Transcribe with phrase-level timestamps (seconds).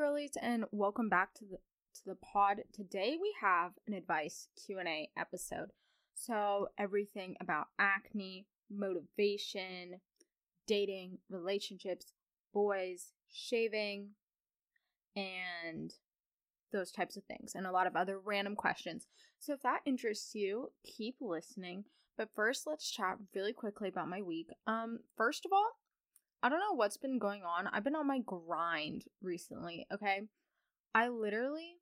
[0.00, 1.58] girlies and welcome back to the
[1.92, 2.62] to the pod.
[2.72, 5.72] Today we have an advice Q&A episode.
[6.14, 10.00] So everything about acne, motivation,
[10.66, 12.14] dating, relationships,
[12.54, 14.12] boys, shaving,
[15.14, 15.92] and
[16.72, 19.06] those types of things and a lot of other random questions.
[19.38, 21.84] So if that interests you, keep listening.
[22.16, 24.48] But first, let's chat really quickly about my week.
[24.66, 25.72] Um first of all,
[26.42, 27.66] I don't know what's been going on.
[27.66, 30.22] I've been on my grind recently, okay?
[30.94, 31.76] I literally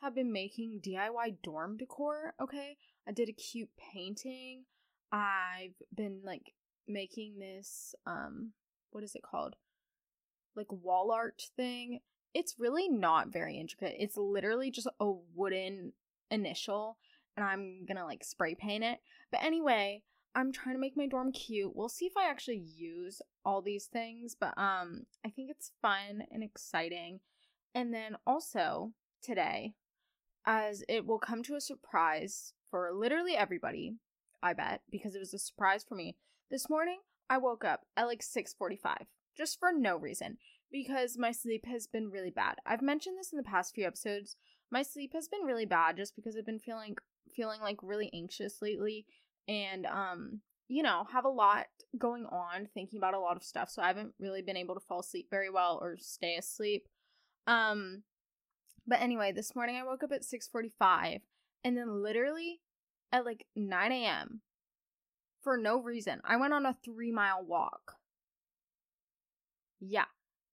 [0.00, 2.76] have been making DIY dorm decor, okay?
[3.08, 4.64] I did a cute painting.
[5.10, 6.52] I've been like
[6.88, 8.52] making this um
[8.90, 9.56] what is it called?
[10.54, 12.00] Like wall art thing.
[12.32, 13.96] It's really not very intricate.
[13.98, 15.92] It's literally just a wooden
[16.30, 16.96] initial
[17.36, 19.00] and I'm going to like spray paint it.
[19.30, 20.02] But anyway,
[20.36, 21.74] I'm trying to make my dorm cute.
[21.74, 26.24] We'll see if I actually use all these things, but um I think it's fun
[26.30, 27.20] and exciting.
[27.74, 28.92] And then also
[29.22, 29.72] today
[30.44, 33.94] as it will come to a surprise for literally everybody,
[34.42, 36.16] I bet, because it was a surprise for me.
[36.50, 36.98] This morning
[37.30, 40.36] I woke up at like 6:45 just for no reason
[40.70, 42.56] because my sleep has been really bad.
[42.66, 44.36] I've mentioned this in the past few episodes.
[44.70, 46.96] My sleep has been really bad just because I've been feeling
[47.34, 49.06] feeling like really anxious lately
[49.48, 51.66] and um you know have a lot
[51.98, 54.80] going on thinking about a lot of stuff so i haven't really been able to
[54.80, 56.88] fall asleep very well or stay asleep.
[57.46, 58.02] Um
[58.86, 61.20] but anyway this morning i woke up at 6.45
[61.64, 62.60] and then literally
[63.12, 64.40] at like 9 a.m
[65.42, 67.94] for no reason i went on a three mile walk.
[69.80, 70.06] Yeah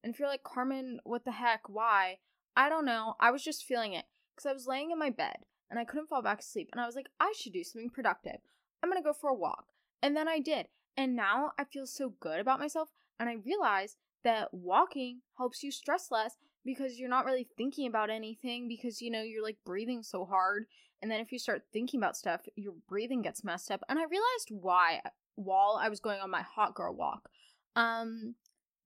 [0.04, 2.18] and if you're like carmen what the heck why?
[2.56, 4.06] I don't know i was just feeling it
[4.36, 5.38] because i was laying in my bed
[5.72, 8.38] and i couldn't fall back asleep and i was like i should do something productive
[8.84, 9.68] I'm gonna go for a walk.
[10.02, 10.68] And then I did.
[10.98, 12.90] And now I feel so good about myself.
[13.20, 18.10] And I realize that walking helps you stress less because you're not really thinking about
[18.10, 20.66] anything because you know you're like breathing so hard.
[21.02, 23.82] And then if you start thinking about stuff, your breathing gets messed up.
[23.90, 25.02] And I realized why
[25.36, 27.30] while I was going on my hot girl walk.
[27.76, 28.36] Um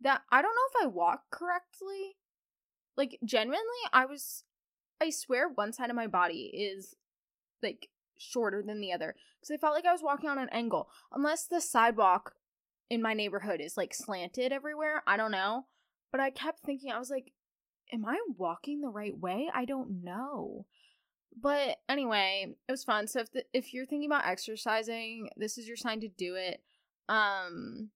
[0.02, 2.18] that I don't know if I walk correctly.
[2.96, 4.44] Like genuinely, I was
[5.02, 6.96] I swear one side of my body is
[7.62, 10.90] like shorter than the other because I felt like I was walking on an angle.
[11.12, 12.34] Unless the sidewalk
[12.90, 15.66] in my neighborhood is like slanted everywhere, I don't know.
[16.12, 17.34] But I kept thinking, I was like,
[17.92, 19.50] am I walking the right way?
[19.54, 20.66] I don't know.
[21.40, 23.08] But anyway, it was fun.
[23.08, 26.62] So if the, if you're thinking about exercising, this is your sign to do it.
[27.10, 27.90] Um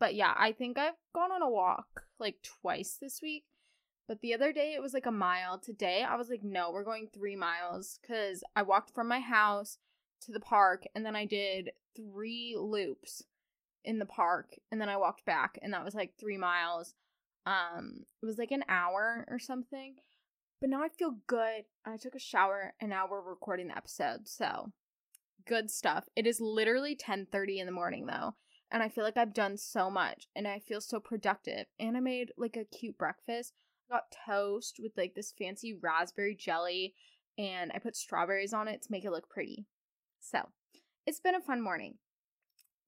[0.00, 3.44] but yeah, I think I've gone on a walk like twice this week
[4.08, 5.58] but the other day it was like a mile.
[5.58, 9.78] Today I was like, no, we're going three miles because I walked from my house
[10.22, 13.22] to the park and then I did three loops
[13.84, 16.94] in the park and then I walked back and that was like three miles.
[17.46, 19.96] Um, it was like an hour or something.
[20.60, 21.64] But now I feel good.
[21.84, 24.28] I took a shower and now we're recording the episode.
[24.28, 24.72] So
[25.46, 26.08] good stuff.
[26.14, 28.34] It is literally 10:30 in the morning though.
[28.70, 31.66] And I feel like I've done so much and I feel so productive.
[31.78, 33.54] And I made like a cute breakfast
[33.92, 36.94] got toast with like this fancy raspberry jelly
[37.38, 39.66] and I put strawberries on it to make it look pretty.
[40.20, 40.48] So,
[41.06, 41.94] it's been a fun morning.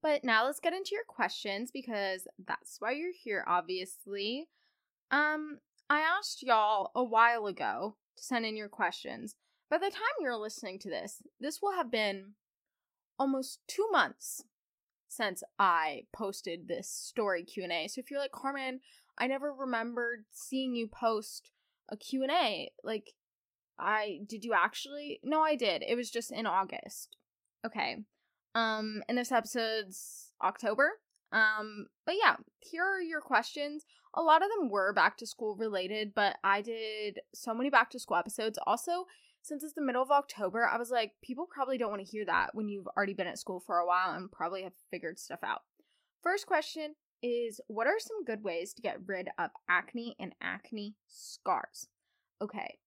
[0.01, 4.47] But now let's get into your questions because that's why you're here obviously.
[5.11, 9.35] Um I asked y'all a while ago to send in your questions.
[9.69, 12.33] By the time you're listening to this, this will have been
[13.19, 14.43] almost 2 months
[15.07, 17.87] since I posted this story Q&A.
[17.87, 18.81] So if you're like, "Carmen,
[19.17, 21.51] I never remembered seeing you post
[21.89, 22.71] a Q&A.
[22.83, 23.13] Like
[23.79, 25.19] I did you actually?
[25.23, 25.83] No, I did.
[25.87, 27.17] It was just in August.
[27.65, 27.97] Okay.
[28.53, 30.91] Um and this episode's October.
[31.31, 33.85] Um but yeah, here are your questions.
[34.13, 37.89] A lot of them were back to school related, but I did so many back
[37.91, 38.57] to school episodes.
[38.65, 39.05] Also,
[39.41, 42.25] since it's the middle of October, I was like, people probably don't want to hear
[42.25, 45.41] that when you've already been at school for a while and probably have figured stuff
[45.43, 45.61] out.
[46.23, 46.95] First question
[47.25, 51.87] is what are some good ways to get rid of acne and acne scars?
[52.41, 52.77] Okay.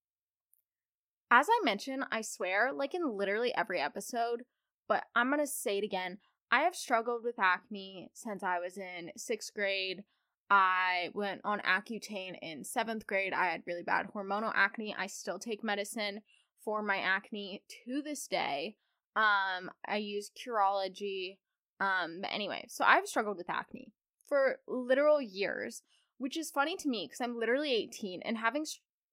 [1.30, 4.44] As I mentioned, I swear, like in literally every episode,
[4.88, 6.18] but I'm to say it again.
[6.50, 10.04] I have struggled with acne since I was in sixth grade.
[10.48, 13.34] I went on Accutane in seventh grade.
[13.34, 14.94] I had really bad hormonal acne.
[14.98, 16.20] I still take medicine
[16.64, 18.76] for my acne to this day.
[19.14, 21.36] Um, I use Curology.
[21.80, 23.92] Um, but anyway, so I've struggled with acne
[24.28, 25.82] for literal years,
[26.18, 28.66] which is funny to me because I'm literally 18 and having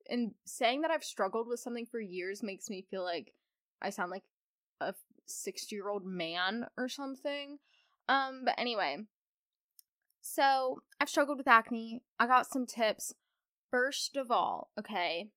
[0.09, 3.33] and saying that I've struggled with something for years makes me feel like
[3.81, 4.23] I sound like
[4.79, 4.93] a
[5.27, 7.57] 60-year-old man or something.
[8.07, 8.97] Um but anyway,
[10.21, 12.01] so I've struggled with acne.
[12.19, 13.13] I got some tips.
[13.71, 15.29] First of all, okay,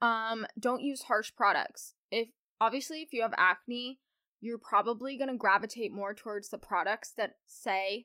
[0.00, 1.94] um, don't use harsh products.
[2.10, 2.28] If
[2.60, 4.00] obviously if you have acne,
[4.40, 8.04] you're probably going to gravitate more towards the products that say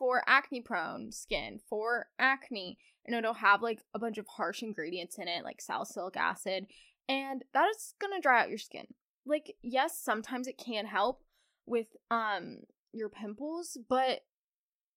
[0.00, 5.18] for acne prone skin, for acne, and it'll have like a bunch of harsh ingredients
[5.18, 6.66] in it, like salicylic acid,
[7.06, 8.86] and that is to dry out your skin.
[9.26, 11.22] Like, yes, sometimes it can help
[11.66, 12.60] with um
[12.92, 14.20] your pimples, but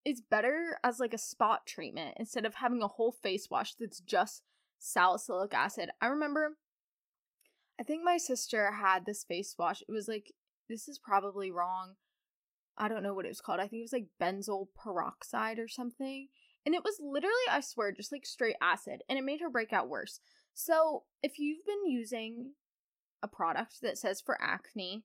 [0.06, 4.00] it's better as like a spot treatment instead of having a whole face wash that's
[4.00, 4.42] just
[4.80, 5.90] salicylic acid.
[6.02, 6.58] I remember
[7.80, 9.82] I think my sister had this face wash.
[9.82, 10.32] It was like
[10.70, 11.96] this is probably wrong.
[12.78, 13.60] I don't know what it was called.
[13.60, 16.28] I think it was like benzoyl peroxide or something.
[16.66, 19.02] And it was literally, I swear, just like straight acid.
[19.10, 20.20] And it made her break out worse.
[20.54, 22.52] So if you've been using
[23.22, 25.04] a product that says for acne,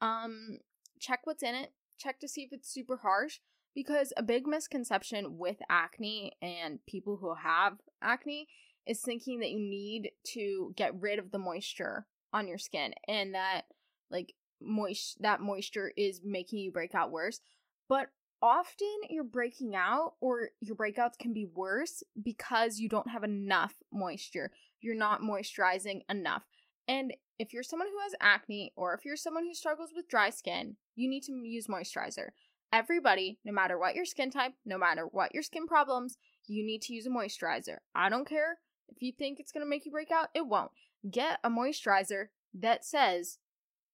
[0.00, 0.58] um,
[1.00, 1.72] check what's in it.
[1.98, 3.38] Check to see if it's super harsh.
[3.74, 8.48] Because a big misconception with acne and people who have acne
[8.86, 13.34] is thinking that you need to get rid of the moisture on your skin and
[13.34, 13.62] that
[14.10, 17.40] like moist that moisture is making you break out worse.
[17.88, 18.08] But
[18.42, 23.74] often you're breaking out or your breakouts can be worse because you don't have enough
[23.92, 24.50] moisture.
[24.80, 26.42] You're not moisturizing enough.
[26.88, 30.30] And if you're someone who has acne or if you're someone who struggles with dry
[30.30, 32.28] skin, you need to use moisturizer.
[32.72, 36.82] Everybody, no matter what your skin type, no matter what your skin problems, you need
[36.82, 37.78] to use a moisturizer.
[37.94, 40.70] I don't care if you think it's going to make you break out, it won't.
[41.10, 43.38] Get a moisturizer that says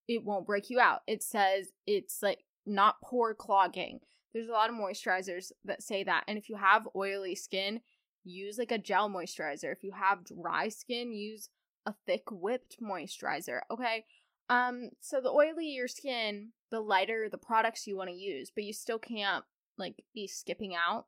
[0.08, 1.00] it won't break you out.
[1.06, 4.00] It says it's like not pore clogging.
[4.32, 6.24] There's a lot of moisturizers that say that.
[6.26, 7.80] And if you have oily skin,
[8.24, 9.72] use like a gel moisturizer.
[9.72, 11.48] If you have dry skin, use
[11.86, 13.60] a thick whipped moisturizer.
[13.70, 14.04] Okay.
[14.48, 18.64] Um, so the oilier your skin, the lighter the products you want to use, but
[18.64, 19.44] you still can't
[19.78, 21.06] like be skipping out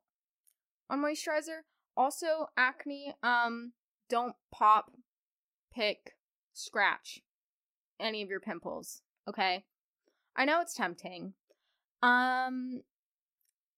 [0.89, 1.61] on moisturizer.
[1.97, 3.71] Also, acne, um,
[4.09, 4.91] don't pop,
[5.73, 6.15] pick,
[6.53, 7.21] scratch
[7.99, 9.63] any of your pimples, okay?
[10.35, 11.33] I know it's tempting.
[12.01, 12.81] Um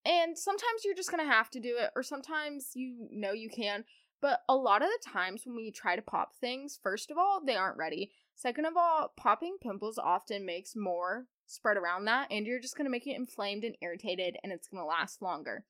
[0.04, 3.50] and sometimes you're just going to have to do it or sometimes you know you
[3.50, 3.84] can,
[4.22, 7.42] but a lot of the times when we try to pop things, first of all,
[7.44, 8.10] they aren't ready.
[8.34, 12.86] Second of all, popping pimples often makes more spread around that and you're just going
[12.86, 15.64] to make it inflamed and irritated and it's going to last longer.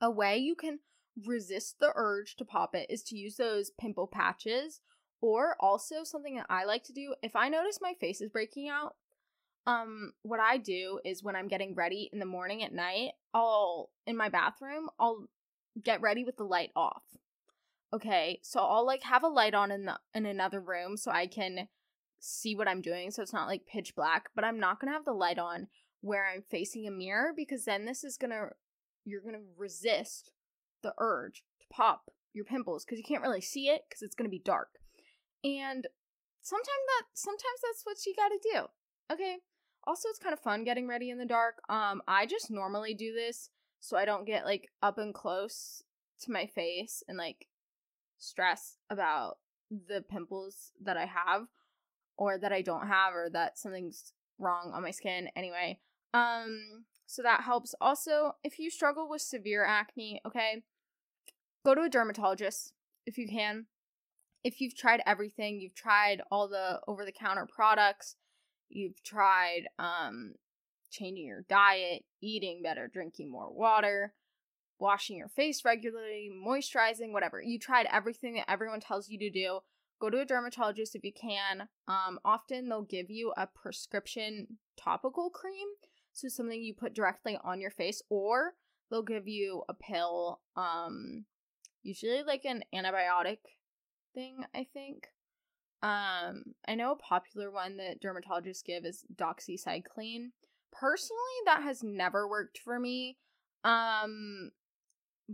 [0.00, 0.78] A way you can
[1.26, 4.80] resist the urge to pop it is to use those pimple patches
[5.20, 8.68] or also something that I like to do if I notice my face is breaking
[8.68, 8.96] out
[9.66, 13.90] um what I do is when I'm getting ready in the morning at night I'll
[14.06, 15.26] in my bathroom I'll
[15.82, 17.02] get ready with the light off
[17.92, 21.26] okay so I'll like have a light on in the in another room so I
[21.26, 21.68] can
[22.20, 24.96] see what I'm doing so it's not like pitch black but I'm not going to
[24.96, 25.68] have the light on
[26.00, 28.50] where I'm facing a mirror because then this is going to
[29.04, 30.32] you're going to resist
[30.82, 34.26] the urge to pop your pimples because you can't really see it because it's going
[34.28, 34.68] to be dark.
[35.44, 35.86] And
[36.42, 39.14] sometimes that sometimes that's what you got to do.
[39.14, 39.38] Okay?
[39.86, 41.56] Also it's kind of fun getting ready in the dark.
[41.68, 43.50] Um I just normally do this
[43.80, 45.82] so I don't get like up and close
[46.22, 47.46] to my face and like
[48.18, 49.38] stress about
[49.70, 51.46] the pimples that I have
[52.16, 55.78] or that I don't have or that something's wrong on my skin anyway.
[56.12, 57.74] Um so that helps.
[57.80, 60.62] Also, if you struggle with severe acne, okay,
[61.64, 62.74] go to a dermatologist
[63.06, 63.64] if you can.
[64.44, 68.16] If you've tried everything, you've tried all the over the counter products,
[68.68, 70.34] you've tried um
[70.90, 74.14] changing your diet, eating better, drinking more water,
[74.78, 77.42] washing your face regularly, moisturizing, whatever.
[77.42, 79.60] You tried everything that everyone tells you to do.
[80.00, 81.68] Go to a dermatologist if you can.
[81.88, 85.66] Um, often they'll give you a prescription topical cream
[86.12, 88.54] so something you put directly on your face or
[88.90, 91.24] they'll give you a pill um
[91.82, 93.38] usually like an antibiotic
[94.54, 95.08] i think
[95.82, 100.30] um i know a popular one that dermatologists give is doxycycline
[100.72, 103.16] personally that has never worked for me
[103.64, 104.50] um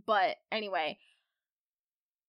[0.07, 0.99] but anyway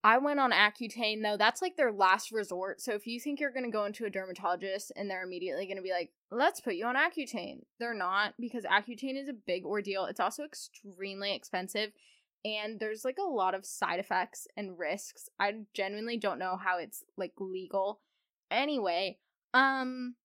[0.05, 1.35] I went on Accutane though.
[1.35, 2.79] That's like their last resort.
[2.79, 5.77] So if you think you're going to go into a dermatologist and they're immediately going
[5.77, 9.65] to be like, "Let's put you on Accutane." They're not because Accutane is a big
[9.65, 10.05] ordeal.
[10.05, 11.91] It's also extremely expensive
[12.45, 15.27] and there's like a lot of side effects and risks.
[15.39, 17.99] I genuinely don't know how it's like legal.
[18.51, 19.17] Anyway,
[19.53, 20.15] um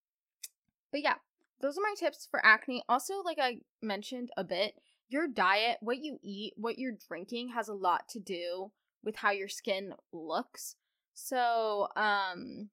[0.93, 1.15] but yeah,
[1.61, 2.83] those are my tips for acne.
[2.89, 4.75] Also, like I mentioned a bit,
[5.09, 8.71] your diet, what you eat, what you're drinking has a lot to do
[9.03, 10.77] with how your skin looks.
[11.15, 12.69] So, um,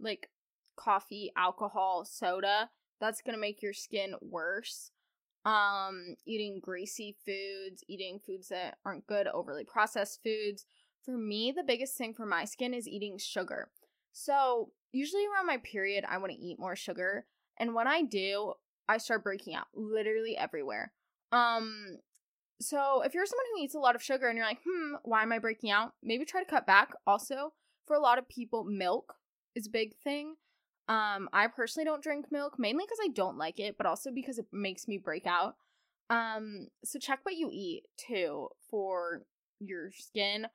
[0.00, 0.30] like
[0.76, 4.92] coffee, alcohol, soda, that's gonna make your skin worse.
[5.48, 10.66] Um, eating greasy foods, eating foods that aren't good, overly processed foods,
[11.04, 13.70] For me, the biggest thing for my skin is eating sugar.
[14.12, 17.24] So, usually around my period, I want to eat more sugar.
[17.58, 18.54] And when I do,
[18.88, 20.92] I start breaking out literally everywhere.
[21.32, 21.98] Um,
[22.60, 25.22] so if you're someone who eats a lot of sugar and you're like, hmm, why
[25.22, 25.92] am I breaking out?
[26.02, 26.90] Maybe try to cut back.
[27.06, 27.52] Also,
[27.86, 29.14] for a lot of people, milk
[29.54, 30.34] is a big thing.
[30.88, 34.38] Um, I personally don't drink milk, mainly because I don't like it, but also because
[34.38, 35.56] it makes me break out.
[36.08, 39.22] Um, so check what you eat too for
[39.60, 40.46] your skin.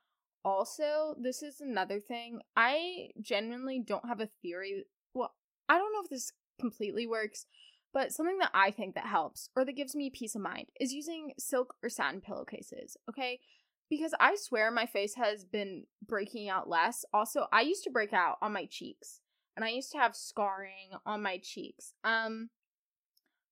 [0.44, 2.40] Also, this is another thing.
[2.58, 4.86] I genuinely don't have a theory.
[5.14, 5.34] Well,
[5.70, 7.46] I don't know if this completely works,
[7.94, 10.94] but something that I think that helps or that gives me peace of mind is
[10.94, 13.40] using silk or satin pillowcases, okay?
[13.88, 17.06] Because I swear my face has been breaking out less.
[17.14, 19.20] Also, I used to break out on my cheeks
[19.56, 21.94] and I used to have scarring on my cheeks.
[22.04, 22.50] Um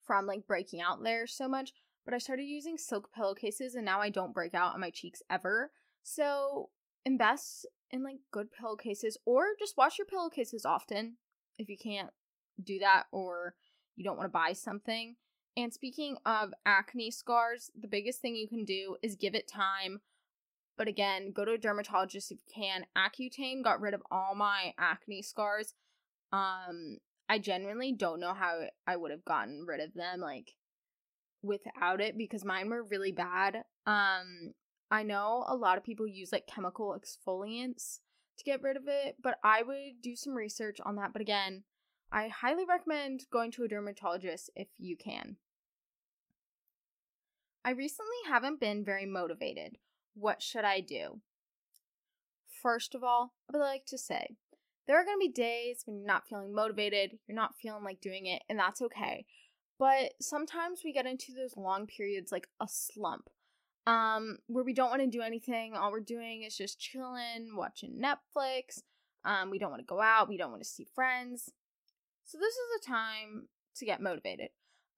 [0.05, 1.72] from like breaking out there so much,
[2.03, 5.22] but I started using silk pillowcases and now I don't break out on my cheeks
[5.29, 5.72] ever.
[6.03, 6.70] So,
[7.05, 11.17] invest in like good pillowcases or just wash your pillowcases often
[11.58, 12.10] if you can't
[12.63, 13.55] do that or
[13.96, 15.15] you don't want to buy something.
[15.58, 20.00] And speaking of acne scars, the biggest thing you can do is give it time.
[20.77, 22.86] But again, go to a dermatologist if you can.
[22.98, 25.74] Accutane got rid of all my acne scars.
[26.31, 26.97] Um,
[27.29, 30.53] I genuinely don't know how I would have gotten rid of them like
[31.41, 33.63] without it because mine were really bad.
[33.85, 34.53] Um,
[34.89, 38.00] I know a lot of people use like chemical exfoliants
[38.38, 41.13] to get rid of it, but I would do some research on that.
[41.13, 41.63] But again,
[42.11, 45.38] I highly recommend going to a dermatologist if you can.
[47.63, 49.77] I recently haven't been very motivated.
[50.15, 51.21] What should I do?
[52.61, 54.35] First of all, I would like to say
[54.88, 58.01] there are going to be days when you're not feeling motivated, you're not feeling like
[58.01, 59.25] doing it, and that's okay.
[59.79, 63.29] But sometimes we get into those long periods like a slump
[63.88, 68.00] um where we don't want to do anything all we're doing is just chilling watching
[68.00, 68.83] netflix
[69.25, 71.51] um we don't want to go out we don't want to see friends
[72.31, 74.50] so this is a time to get motivated.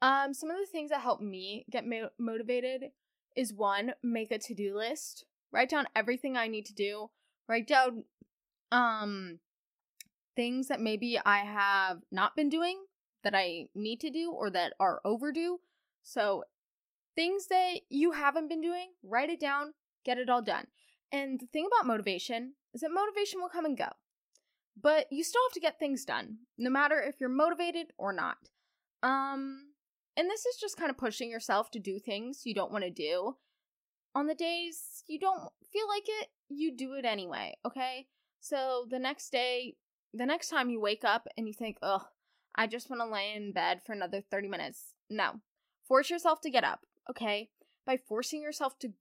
[0.04, 2.92] Um, some of the things that help me get mo- motivated
[3.36, 5.25] is one, make a to-do list.
[5.52, 7.10] Write down everything I need to do.
[7.48, 8.04] Write down
[8.72, 9.40] um
[10.36, 12.86] things that maybe I have not been doing
[13.24, 15.60] that I need to do or that are overdue.
[16.04, 16.44] So
[17.16, 19.74] things that you haven't been doing, write it down,
[20.06, 20.68] get it all done.
[21.12, 23.90] And the thing about motivation is that motivation will come and go.
[24.82, 28.38] But you still have to get things done, no matter if you're motivated or not.
[29.04, 29.74] Um,
[30.18, 32.90] and this is just kind of pushing yourself to do things you don't want to
[32.90, 33.36] do.
[34.16, 38.08] On the days you don't feel like it, you do it anyway, okay?
[38.40, 39.75] So the next day,
[40.13, 42.05] the next time you wake up and you think, ugh,
[42.55, 44.93] I just want to lay in bed for another 30 minutes.
[45.10, 45.41] No.
[45.88, 47.50] Force yourself to get up, okay?
[47.86, 48.93] By forcing yourself to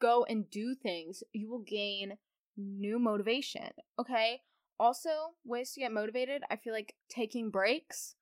[0.00, 2.18] go and do things, you will gain
[2.56, 4.42] new motivation, okay?
[4.80, 5.10] also
[5.44, 8.14] ways to get motivated i feel like taking breaks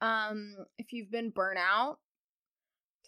[0.00, 1.98] um if you've been burnt out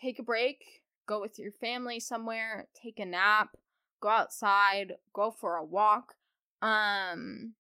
[0.01, 3.57] take a break go with your family somewhere take a nap
[4.01, 6.15] go outside go for a walk
[6.63, 7.55] um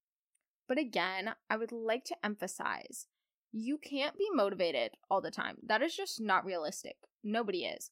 [0.69, 3.07] but again i would like to emphasize
[3.53, 7.91] you can't be motivated all the time that is just not realistic nobody is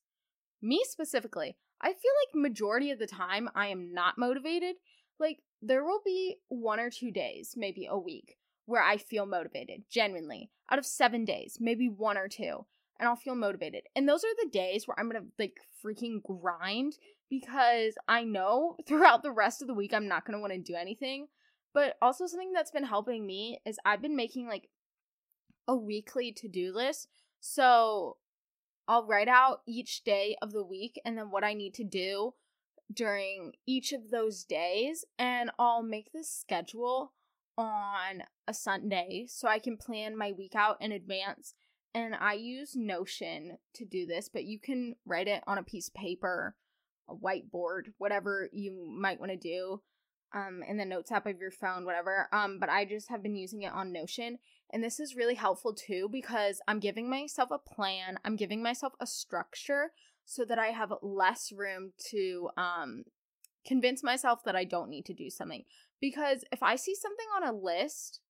[0.61, 4.77] me specifically i feel like majority of the time i am not motivated
[5.19, 9.85] like there will be one or two days, maybe a week, where I feel motivated,
[9.91, 10.51] genuinely.
[10.71, 12.67] Out of seven days, maybe one or two,
[12.99, 13.83] and I'll feel motivated.
[13.95, 16.95] And those are the days where I'm gonna like freaking grind
[17.31, 21.29] because I know throughout the rest of the week I'm not gonna wanna do anything.
[21.75, 24.69] But also, something that's been helping me is I've been making like
[25.67, 27.09] a weekly to do list.
[27.41, 28.17] So
[28.87, 32.35] I'll write out each day of the week and then what I need to do
[32.93, 37.13] during each of those days and I'll make this schedule
[37.57, 41.55] on a Sunday so I can plan my week out in advance.
[41.95, 45.89] And I use Notion to do this, but you can write it on a piece
[45.89, 46.57] of paper,
[47.09, 49.81] a whiteboard, whatever you might want to do.
[50.35, 52.29] Um, in the notes app of your phone, whatever.
[52.33, 54.39] Um, but I just have been using it on Notion.
[54.73, 58.95] And this is really helpful too because I'm giving myself a plan, I'm giving myself
[58.99, 59.93] a structure
[60.25, 63.05] so that I have less room to um
[63.65, 65.65] convince myself that I don't need to do something.
[66.01, 68.21] Because if I see something on a list,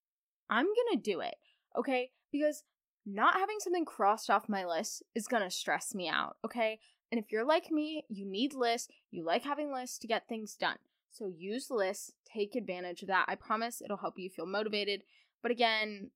[0.48, 1.34] I'm going to do it.
[1.76, 2.10] Okay?
[2.30, 2.62] Because
[3.06, 6.78] not having something crossed off my list is going to stress me out, okay?
[7.10, 10.54] And if you're like me, you need lists, you like having lists to get things
[10.54, 10.78] done.
[11.14, 13.26] So use lists, take advantage of that.
[13.28, 15.02] I promise it'll help you feel motivated.
[15.42, 16.10] But again,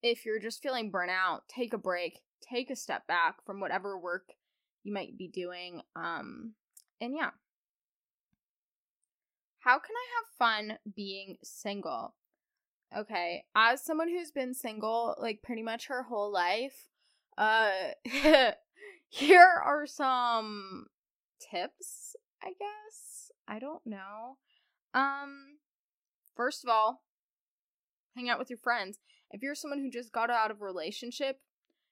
[0.00, 4.28] if you're just feeling burnout, take a break, take a step back from whatever work
[4.84, 5.82] you might be doing.
[5.96, 6.52] Um,
[7.00, 7.30] and yeah.
[9.58, 12.14] How can I have fun being single?
[12.96, 16.86] Okay, as someone who's been single like pretty much her whole life,
[17.36, 17.70] uh
[19.08, 20.86] here are some
[21.40, 23.05] tips, I guess.
[23.48, 24.38] I don't know.
[24.94, 25.58] Um
[26.36, 27.02] first of all,
[28.14, 28.98] hang out with your friends.
[29.30, 31.40] If you're someone who just got out of a relationship,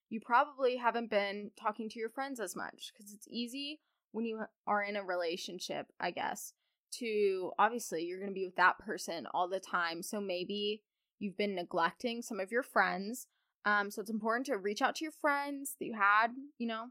[0.09, 3.81] you probably haven't been talking to your friends as much because it's easy
[4.13, 6.53] when you are in a relationship, I guess,
[6.99, 10.03] to obviously you're going to be with that person all the time.
[10.03, 10.83] So maybe
[11.19, 13.27] you've been neglecting some of your friends.
[13.65, 16.87] Um, so it's important to reach out to your friends that you had, you know,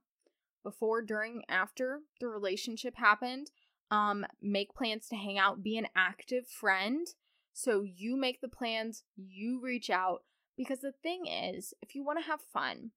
[0.63, 3.51] before, during, after the relationship happened.
[3.91, 7.07] Um, make plans to hang out, be an active friend.
[7.53, 10.23] So you make the plans, you reach out.
[10.57, 12.91] Because the thing is, if you want to have fun,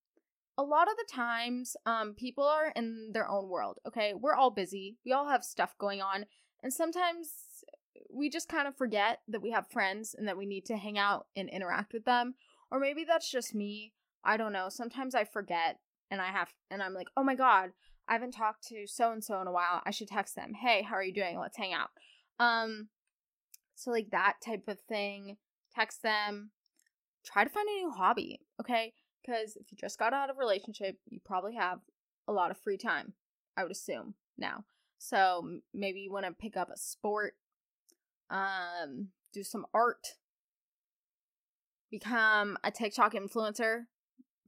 [0.59, 4.15] a lot of the times, um, people are in their own world, okay?
[4.15, 6.27] We're all busy, we all have stuff going on,
[6.63, 7.31] and sometimes
[8.13, 10.99] we just kind of forget that we have friends and that we need to hang
[10.99, 12.35] out and interact with them.
[12.71, 13.93] Or maybe that's just me.
[14.25, 14.69] I don't know.
[14.69, 15.79] Sometimes I forget
[16.11, 17.71] and I have, and I'm like, oh my God,
[18.09, 19.83] I haven't talked to so and so in a while.
[19.85, 20.55] I should text them.
[20.55, 21.39] Hey, how are you doing?
[21.39, 21.91] Let's hang out.
[22.39, 22.89] Um,
[23.75, 25.37] so like that type of thing.
[25.75, 26.51] Text them.
[27.25, 28.93] Try to find a new hobby, okay?
[29.21, 31.81] Because if you just got out of relationship, you probably have
[32.29, 33.15] a lot of free time.
[33.57, 34.65] I would assume now.
[34.99, 37.35] So maybe you want to pick up a sport,
[38.31, 40.07] um, do some art,
[41.91, 43.87] become a TikTok influencer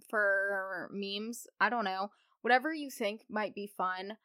[0.09, 1.47] for memes.
[1.61, 2.11] I don't know.
[2.43, 4.17] Whatever you think might be fun.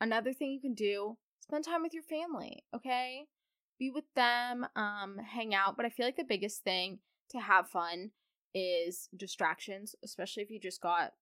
[0.00, 3.26] Another thing you can do, spend time with your family, okay?
[3.78, 5.76] Be with them, um, hang out.
[5.76, 8.10] But I feel like the biggest thing to have fun
[8.54, 11.12] is distractions, especially if you just got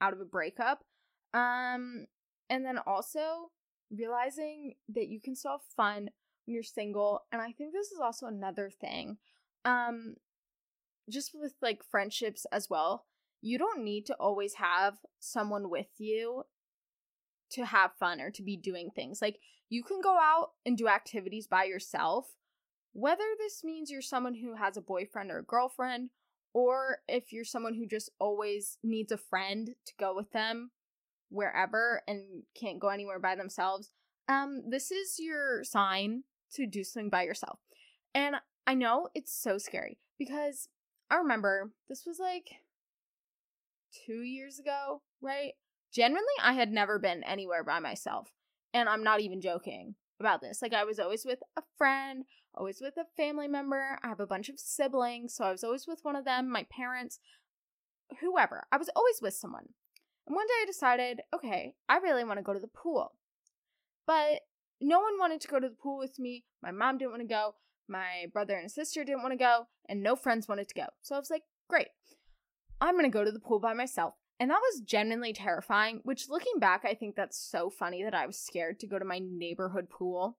[0.00, 0.84] out of a breakup.
[1.34, 2.06] Um,
[2.50, 3.50] and then also
[3.90, 6.10] realizing that you can still have fun
[6.44, 7.22] when you're single.
[7.32, 9.18] And I think this is also another thing.
[9.64, 10.16] Um,
[11.10, 13.06] just with like friendships as well.
[13.42, 16.44] You don't need to always have someone with you
[17.50, 19.20] to have fun or to be doing things.
[19.20, 22.26] Like you can go out and do activities by yourself,
[22.92, 26.10] whether this means you're someone who has a boyfriend or a girlfriend,
[26.54, 30.70] or if you're someone who just always needs a friend to go with them
[31.30, 33.90] wherever and can't go anywhere by themselves,
[34.28, 36.24] um, this is your sign
[36.54, 37.58] to do something by yourself.
[38.14, 40.68] And I know it's so scary because
[41.10, 42.50] I remember this was like
[44.06, 45.52] two years ago, right?
[45.92, 48.30] Generally, I had never been anywhere by myself.
[48.74, 50.62] And I'm not even joking about this.
[50.62, 52.24] Like, I was always with a friend,
[52.54, 53.98] always with a family member.
[54.02, 56.66] I have a bunch of siblings, so I was always with one of them, my
[56.70, 57.18] parents,
[58.20, 58.64] whoever.
[58.72, 59.66] I was always with someone.
[60.26, 63.12] And one day I decided, okay, I really want to go to the pool.
[64.06, 64.40] But
[64.80, 66.44] no one wanted to go to the pool with me.
[66.62, 67.56] My mom didn't want to go.
[67.88, 69.66] My brother and sister didn't want to go.
[69.88, 70.86] And no friends wanted to go.
[71.02, 71.88] So I was like, great.
[72.82, 74.14] I'm going to go to the pool by myself.
[74.40, 78.26] And that was genuinely terrifying, which looking back, I think that's so funny that I
[78.26, 80.36] was scared to go to my neighborhood pool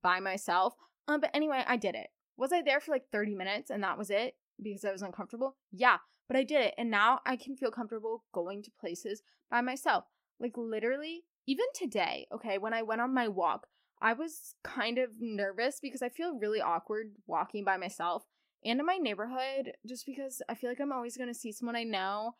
[0.00, 0.74] by myself.
[1.08, 2.10] Um, but anyway, I did it.
[2.36, 5.56] Was I there for like 30 minutes and that was it because I was uncomfortable?
[5.72, 5.96] Yeah,
[6.28, 6.74] but I did it.
[6.78, 10.04] And now I can feel comfortable going to places by myself.
[10.38, 13.66] Like literally, even today, okay, when I went on my walk,
[14.00, 18.22] I was kind of nervous because I feel really awkward walking by myself
[18.64, 21.76] and in my neighborhood just because I feel like I'm always going to see someone
[21.76, 22.34] I know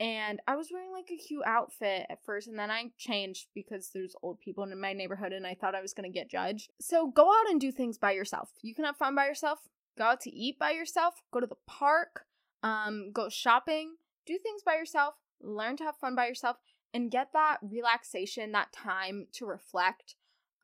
[0.00, 3.90] and I was wearing like a cute outfit at first, and then I changed because
[3.92, 6.70] there's old people in my neighborhood, and I thought I was gonna get judged.
[6.80, 8.50] So go out and do things by yourself.
[8.62, 9.58] You can have fun by yourself.
[9.96, 11.24] Go out to eat by yourself.
[11.32, 12.26] Go to the park.
[12.62, 13.96] Um, go shopping.
[14.24, 15.14] Do things by yourself.
[15.40, 16.58] Learn to have fun by yourself,
[16.94, 20.14] and get that relaxation, that time to reflect.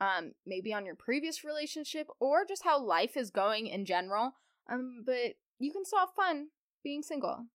[0.00, 4.34] Um, maybe on your previous relationship or just how life is going in general.
[4.70, 6.48] Um, but you can still have fun
[6.82, 7.46] being single.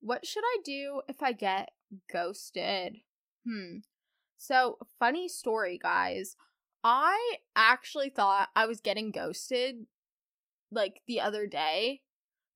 [0.00, 1.70] What should I do if I get
[2.12, 2.98] ghosted?
[3.46, 3.78] Hmm.
[4.36, 6.36] So, funny story, guys.
[6.84, 9.86] I actually thought I was getting ghosted
[10.70, 12.02] like the other day,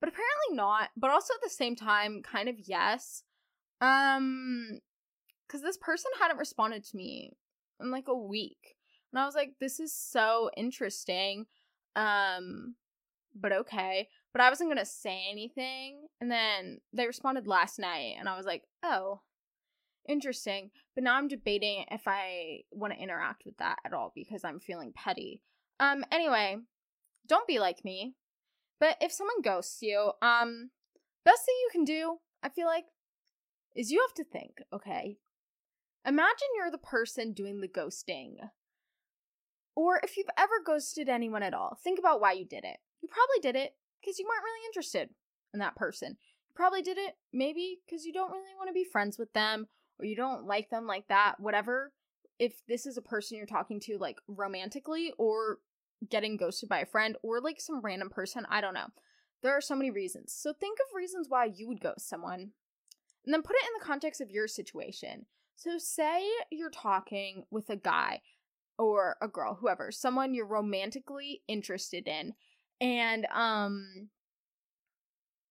[0.00, 0.90] but apparently not.
[0.96, 3.24] But also at the same time, kind of yes.
[3.80, 4.80] Um,
[5.46, 7.32] because this person hadn't responded to me
[7.80, 8.76] in like a week.
[9.12, 11.46] And I was like, this is so interesting.
[11.96, 12.74] Um,
[13.34, 14.08] but okay.
[14.32, 16.06] But I wasn't gonna say anything.
[16.20, 19.20] And then they responded last night, and I was like, oh,
[20.08, 20.70] interesting.
[20.94, 24.60] But now I'm debating if I want to interact with that at all because I'm
[24.60, 25.42] feeling petty.
[25.78, 26.58] Um, anyway,
[27.26, 28.14] don't be like me.
[28.78, 30.70] But if someone ghosts you, um,
[31.24, 32.86] best thing you can do, I feel like,
[33.76, 35.18] is you have to think, okay?
[36.06, 38.36] Imagine you're the person doing the ghosting.
[39.80, 42.76] Or if you've ever ghosted anyone at all, think about why you did it.
[43.00, 45.08] You probably did it because you weren't really interested
[45.54, 46.10] in that person.
[46.10, 49.68] You probably did it maybe because you don't really want to be friends with them
[49.98, 51.94] or you don't like them like that, whatever.
[52.38, 55.60] If this is a person you're talking to like romantically or
[56.10, 58.88] getting ghosted by a friend or like some random person, I don't know.
[59.42, 60.34] There are so many reasons.
[60.36, 62.50] So think of reasons why you would ghost someone
[63.24, 65.24] and then put it in the context of your situation.
[65.56, 68.22] So, say you're talking with a guy
[68.80, 72.34] or a girl, whoever, someone you're romantically interested in,
[72.80, 74.08] and um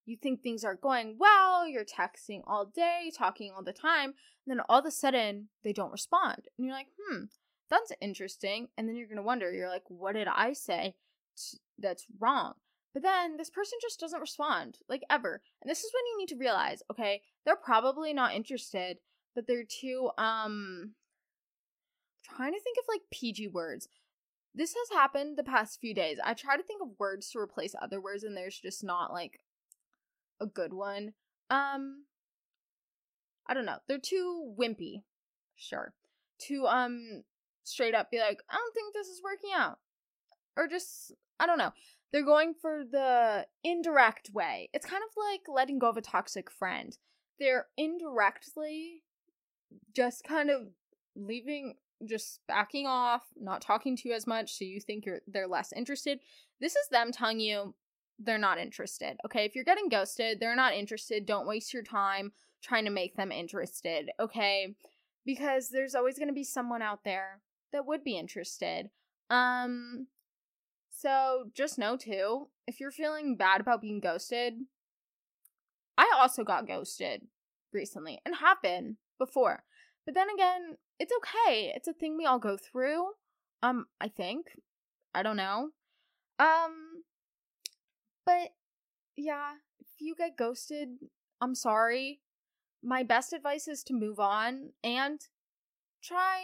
[0.05, 4.15] you think things are going well, you're texting all day, talking all the time,
[4.45, 6.47] and then all of a sudden they don't respond.
[6.57, 7.25] And you're like, "Hmm,
[7.69, 10.95] that's interesting." And then you're going to wonder, you're like, "What did I say
[11.77, 12.55] that's wrong?"
[12.93, 15.43] But then this person just doesn't respond, like ever.
[15.61, 18.97] And this is when you need to realize, okay, they're probably not interested,
[19.35, 20.95] but they're too um
[22.35, 23.87] trying to think of like PG words.
[24.55, 26.17] This has happened the past few days.
[26.23, 29.39] I try to think of words to replace other words and there's just not like
[30.41, 31.13] a good one.
[31.49, 32.05] Um
[33.47, 33.77] I don't know.
[33.87, 35.03] They're too wimpy.
[35.55, 35.93] Sure.
[36.47, 37.23] To um
[37.63, 39.79] straight up be like, "I don't think this is working out."
[40.55, 41.71] Or just I don't know.
[42.11, 44.69] They're going for the indirect way.
[44.73, 46.97] It's kind of like letting go of a toxic friend.
[47.39, 49.03] They're indirectly
[49.95, 50.69] just kind of
[51.15, 55.47] leaving just backing off, not talking to you as much so you think you're they're
[55.47, 56.19] less interested.
[56.59, 57.75] This is them telling you
[58.17, 59.17] they're not interested.
[59.25, 59.45] Okay?
[59.45, 61.25] If you're getting ghosted, they're not interested.
[61.25, 62.31] Don't waste your time
[62.61, 64.75] trying to make them interested, okay?
[65.25, 67.39] Because there's always going to be someone out there
[67.71, 68.89] that would be interested.
[69.29, 70.07] Um
[70.91, 74.55] so just know too, if you're feeling bad about being ghosted,
[75.97, 77.27] I also got ghosted
[77.71, 79.63] recently and have been before.
[80.05, 81.71] But then again, it's okay.
[81.75, 83.11] It's a thing we all go through.
[83.63, 84.47] Um, I think.
[85.13, 85.69] I don't know.
[86.37, 87.03] Um,
[88.25, 88.49] but
[89.15, 90.89] yeah, if you get ghosted,
[91.41, 92.21] I'm sorry.
[92.83, 95.19] My best advice is to move on and
[96.01, 96.41] try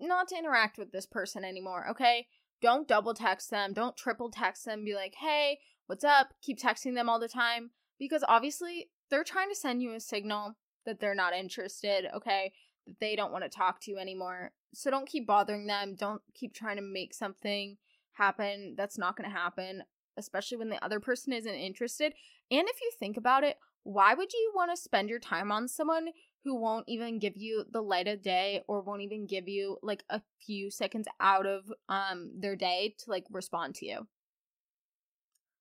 [0.00, 2.26] not to interact with this person anymore, okay?
[2.60, 6.30] Don't double text them, don't triple text them, be like, hey, what's up?
[6.42, 7.70] Keep texting them all the time.
[7.98, 10.54] Because obviously, they're trying to send you a signal
[10.86, 12.52] that they're not interested, okay?
[13.00, 14.52] They don't want to talk to you anymore.
[14.74, 15.94] So don't keep bothering them.
[15.94, 17.76] Don't keep trying to make something
[18.12, 19.82] happen that's not going to happen,
[20.16, 22.12] especially when the other person isn't interested.
[22.50, 25.68] And if you think about it, why would you want to spend your time on
[25.68, 26.08] someone
[26.44, 30.04] who won't even give you the light of day or won't even give you like
[30.10, 34.06] a few seconds out of um their day to like respond to you?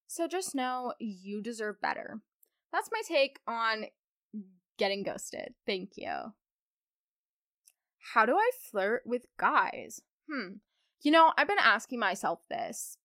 [0.08, 2.22] So just know you deserve better.
[2.72, 3.86] That's my take on
[4.78, 5.54] getting ghosted.
[5.66, 6.34] Thank you.
[8.14, 10.02] How do I flirt with guys?
[10.32, 10.56] Hmm.
[11.02, 12.98] You know, I've been asking myself this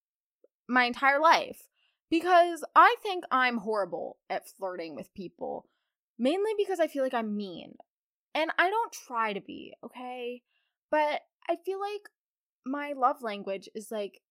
[0.67, 1.67] my entire life
[2.09, 5.67] because I think I'm horrible at flirting with people,
[6.17, 7.75] mainly because I feel like I'm mean.
[8.33, 10.41] And I don't try to be, okay?
[10.89, 12.09] But I feel like
[12.65, 14.21] my love language is like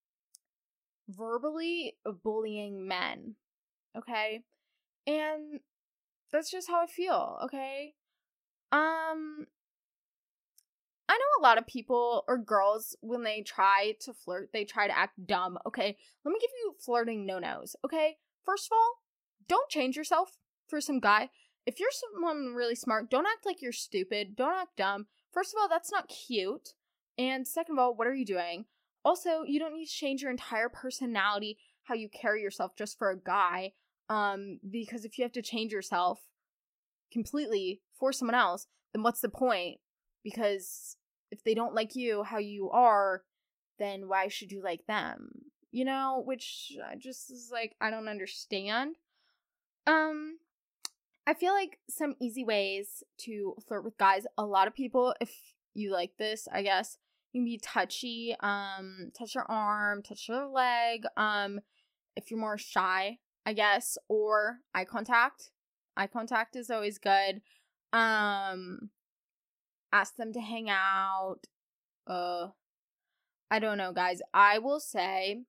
[1.09, 3.37] verbally bullying men,
[3.97, 4.43] okay?
[5.07, 5.61] And
[6.33, 7.95] that's just how I feel, okay?
[8.73, 9.47] Um
[11.13, 14.87] I know a lot of people or girls when they try to flirt, they try
[14.87, 15.95] to act dumb, okay?
[16.25, 18.17] Let me give you flirting no-nos, okay?
[18.47, 18.95] First of all,
[19.47, 21.29] don't change yourself for some guy.
[21.67, 24.37] If you're someone really smart, don't act like you're stupid.
[24.37, 25.07] Don't act dumb.
[25.31, 26.71] First of all, that's not cute.
[27.19, 28.65] And second of all, what are you doing?
[29.05, 33.11] Also, you don't need to change your entire personality, how you carry yourself just for
[33.11, 33.73] a guy.
[34.09, 36.21] Um, because if you have to change yourself
[37.13, 39.79] completely for someone else, then what's the point?
[40.25, 40.97] Because
[41.33, 43.23] if they don't like you how you are,
[43.79, 45.31] then why should you like them?
[45.73, 48.97] You know, which I just is like I don't understand.
[49.87, 50.37] Um
[51.27, 55.35] I feel like some easy ways to flirt with guys, a lot of people if
[55.75, 56.99] you like this, I guess,
[57.33, 61.61] you can be touchy, um touch their arm, touch their leg, um
[62.15, 65.51] if you're more shy, I guess, or eye contact.
[65.97, 67.41] Eye contact is always good.
[67.95, 68.91] Um
[69.93, 71.41] ask them to hang out.
[72.07, 72.49] Uh
[73.51, 74.21] I don't know, guys.
[74.33, 75.43] I will say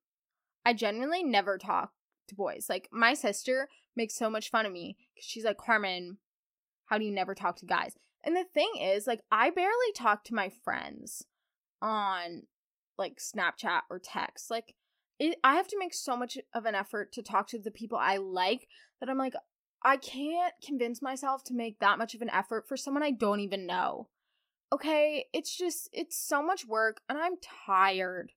[0.66, 1.92] I genuinely never talk
[2.28, 2.68] to boys.
[2.70, 6.18] Like my sister makes so much fun of me cuz she's like, "Carmen,
[6.86, 10.24] how do you never talk to guys?" And the thing is, like I barely talk
[10.26, 11.26] to my friends
[11.82, 12.48] on
[12.98, 14.50] like Snapchat or text.
[14.50, 14.76] Like
[15.20, 17.98] it, I have to make so much of an effort to talk to the people
[17.98, 18.68] I like
[19.00, 19.36] that I'm like
[19.84, 23.42] I can't convince myself to make that much of an effort for someone I don't
[23.42, 24.08] even know.
[24.74, 27.36] Okay, it's just it's so much work and I'm
[27.68, 28.32] tired.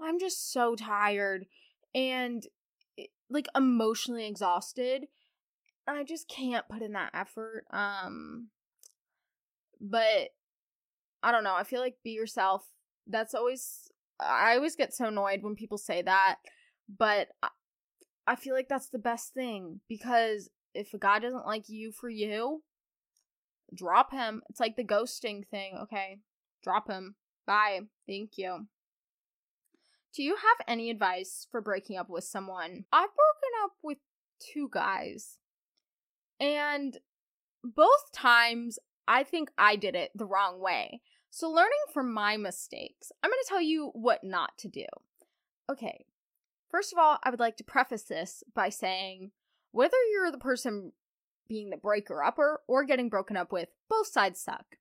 [0.00, 1.44] I'm just so tired
[1.94, 2.46] and
[3.28, 5.08] like emotionally exhausted.
[5.86, 7.66] I just can't put in that effort.
[7.70, 8.48] Um
[9.78, 10.30] but
[11.22, 11.54] I don't know.
[11.54, 12.64] I feel like be yourself.
[13.06, 16.36] That's always I always get so annoyed when people say that,
[16.88, 17.48] but I,
[18.26, 22.08] I feel like that's the best thing because if a guy doesn't like you for
[22.08, 22.62] you,
[23.74, 24.42] drop him.
[24.48, 26.18] It's like the ghosting thing, okay?
[26.62, 27.16] Drop him.
[27.46, 27.80] Bye.
[28.06, 28.66] Thank you.
[30.14, 32.84] Do you have any advice for breaking up with someone?
[32.92, 33.98] I've broken up with
[34.40, 35.38] two guys.
[36.40, 36.98] And
[37.62, 41.00] both times I think I did it the wrong way.
[41.30, 44.86] So, learning from my mistakes, I'm going to tell you what not to do.
[45.70, 46.06] Okay,
[46.70, 49.32] first of all, I would like to preface this by saying
[49.72, 50.92] whether you're the person
[51.48, 54.76] being the breaker upper or getting broken up with, both sides suck.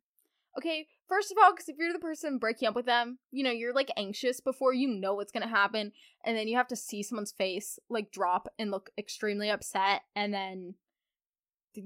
[0.57, 3.51] Okay, first of all, because if you're the person breaking up with them, you know,
[3.51, 5.91] you're like anxious before you know what's gonna happen,
[6.23, 10.33] and then you have to see someone's face like drop and look extremely upset and
[10.33, 10.75] then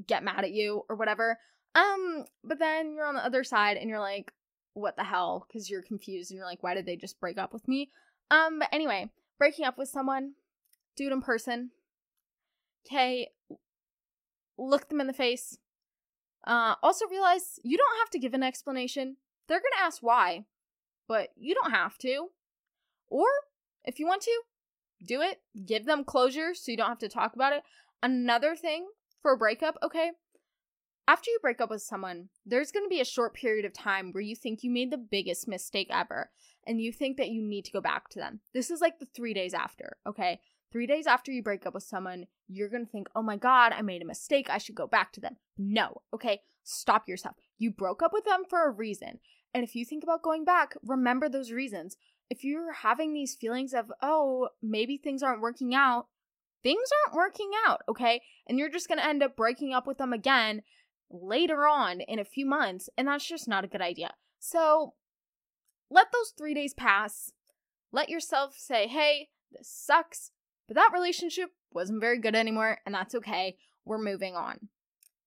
[0.08, 1.40] get mad at you or whatever.
[1.76, 4.32] Um, but then you're on the other side and you're like,
[4.74, 5.46] what the hell?
[5.48, 7.90] Because you're confused and you're like, why did they just break up with me?
[8.32, 10.34] Um, but anyway, breaking up with someone,
[10.96, 11.72] dude in person.
[12.86, 13.30] Okay,
[14.60, 15.58] look them in the face.
[16.46, 19.18] Uh, also realize you don't have to give an explanation.
[19.48, 20.46] They're gonna ask why,
[21.08, 22.28] but you don't have to.
[23.10, 23.28] Or
[23.84, 24.42] if you want to,
[25.06, 25.42] do it.
[25.66, 27.64] Give them closure so you don't have to talk about it.
[28.04, 28.88] Another thing
[29.22, 30.12] for a breakup, okay?
[31.08, 34.12] After you break up with someone, there's going to be a short period of time
[34.12, 36.30] where you think you made the biggest mistake ever
[36.68, 38.42] and you think that you need to go back to them.
[38.54, 40.40] This is like the three days after, okay?
[40.72, 43.82] Three days after you break up with someone, you're to think, oh my God, I
[43.82, 44.50] made a mistake.
[44.50, 45.38] I should go back to them.
[45.58, 46.42] No, okay?
[46.64, 47.36] Stop yourself.
[47.58, 49.20] You broke up with them for a reason.
[49.54, 51.98] And if you think about going back, remember those reasons.
[52.30, 56.08] If you're having these feelings of, oh, maybe things aren't working out,
[56.62, 58.22] things aren't working out, okay?
[58.48, 60.62] And you're just to end up breaking up with them again
[61.10, 64.14] later on in a few months, and that's just not a good idea.
[64.40, 64.94] So
[65.90, 67.32] let those three days pass.
[67.92, 70.30] Let yourself say, hey, this sucks,
[70.70, 73.58] but that relationship wasn't very good anymore, and that's okay.
[73.86, 74.70] We're moving on.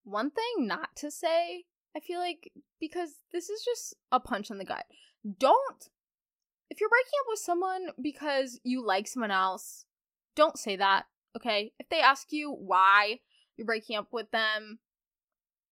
[0.04, 1.64] One thing not to say,
[1.96, 4.86] I feel like, because this is just a punch in the gut.
[5.38, 5.88] Don't,
[6.70, 9.84] if you're breaking up with someone because you like someone else,
[10.36, 11.72] don't say that, okay?
[11.80, 13.18] If they ask you why
[13.56, 14.78] you're breaking up with them,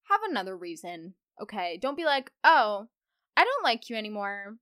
[0.08, 1.14] have another reason.
[1.40, 2.88] Okay, don't be like, "Oh,
[3.36, 4.56] I don't like you anymore.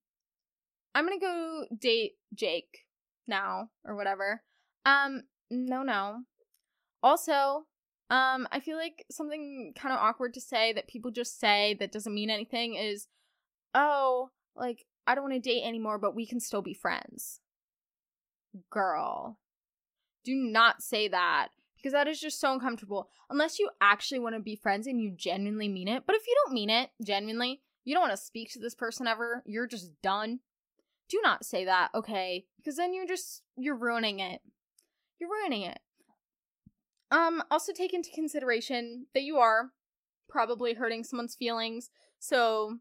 [0.94, 2.87] I'm to go date Jake
[3.27, 4.42] now or whatever."
[4.88, 6.22] Um, no, no.
[7.03, 7.66] Also,
[8.09, 11.92] um, I feel like something kind of awkward to say that people just say that
[11.92, 13.07] doesn't mean anything is,
[13.74, 17.40] "Oh, like I don't want to date anymore, but we can still be friends."
[18.70, 19.38] Girl,
[20.24, 23.11] do not say that because that is just so uncomfortable.
[23.29, 26.05] Unless you actually want to be friends and you genuinely mean it.
[26.07, 29.07] But if you don't mean it genuinely, you don't want to speak to this person
[29.07, 30.40] ever, you're just done.
[31.11, 32.46] Do not say that, okay?
[32.57, 34.40] Because then you're just you're ruining it.
[35.18, 35.78] You're ruining it.
[37.11, 39.70] Um also take into consideration that you are
[40.28, 41.90] probably hurting someone's feelings.
[42.18, 42.78] So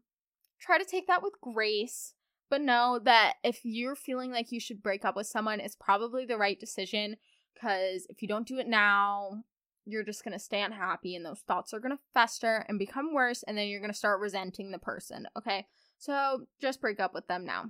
[0.60, 2.14] try to take that with grace.
[2.50, 6.24] But know that if you're feeling like you should break up with someone, it's probably
[6.24, 7.16] the right decision
[7.52, 9.42] because if you don't do it now,
[9.84, 13.12] you're just going to stay unhappy and those thoughts are going to fester and become
[13.12, 15.66] worse and then you're going to start resenting the person, okay?
[15.98, 17.66] So just break up with them now.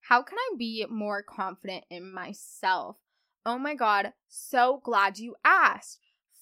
[0.00, 2.96] How can I be more confident in myself?
[3.46, 6.00] Oh my god, so glad you asked.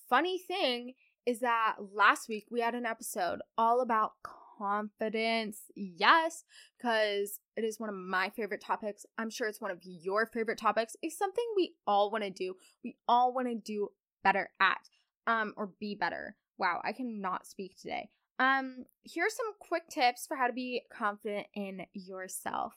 [0.08, 0.94] Funny thing
[1.26, 4.12] is that last week we had an episode all about
[4.58, 5.62] confidence.
[5.74, 6.44] Yes,
[6.78, 9.04] because it is one of my favorite topics.
[9.18, 10.94] I'm sure it's one of your favorite topics.
[11.02, 12.54] It's something we all want to do.
[12.84, 13.88] We all want to do
[14.22, 14.88] better at
[15.26, 16.36] um or be better.
[16.58, 18.10] Wow, I cannot speak today.
[18.38, 22.74] Um here's some quick tips for how to be confident in yourself.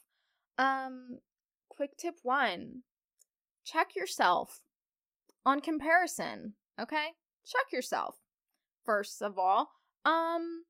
[0.58, 1.18] Um
[1.68, 2.82] quick tip 1.
[3.66, 4.60] Check yourself
[5.44, 7.08] on comparison, okay?
[7.44, 8.16] Check yourself.
[8.84, 9.70] First of all,
[10.04, 10.64] um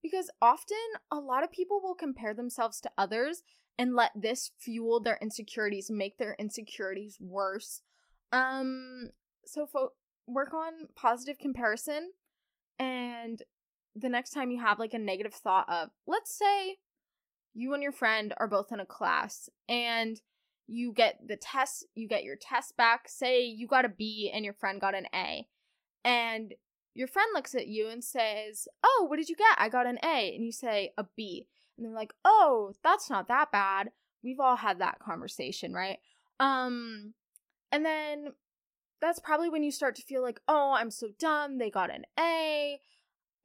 [0.00, 0.76] because often
[1.10, 3.42] a lot of people will compare themselves to others
[3.76, 7.82] and let this fuel their insecurities, make their insecurities worse.
[8.32, 9.10] Um
[9.44, 9.92] so fo-
[10.28, 12.12] work on positive comparison
[12.78, 13.42] and
[13.96, 16.76] the next time you have like a negative thought of let's say
[17.54, 20.20] you and your friend are both in a class and
[20.68, 24.44] you get the test you get your test back say you got a B and
[24.44, 25.46] your friend got an A
[26.04, 26.54] and
[26.94, 29.56] your friend looks at you and says, Oh, what did you get?
[29.56, 30.34] I got an A.
[30.34, 31.46] And you say, A B.
[31.76, 33.90] And they're like, Oh, that's not that bad.
[34.22, 35.98] We've all had that conversation, right?
[36.40, 37.14] Um
[37.70, 38.32] and then
[39.00, 41.58] that's probably when you start to feel like, "Oh, I'm so dumb.
[41.58, 42.80] They got an A."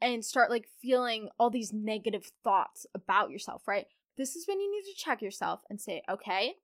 [0.01, 3.85] And start like feeling all these negative thoughts about yourself, right?
[4.17, 6.55] This is when you need to check yourself and say, "Okay,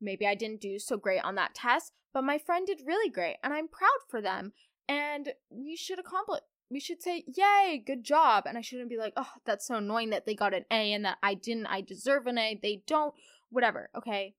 [0.00, 3.36] maybe I didn't do so great on that test, but my friend did really great
[3.42, 4.52] and I'm proud for them."
[4.88, 8.44] And we should accomplish we should say, Yay, good job.
[8.46, 11.04] And I shouldn't be like, Oh, that's so annoying that they got an A and
[11.04, 11.66] that I didn't.
[11.66, 12.58] I deserve an A.
[12.60, 13.14] They don't.
[13.50, 13.90] Whatever.
[13.96, 14.34] Okay.